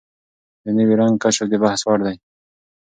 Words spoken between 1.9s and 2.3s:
دی.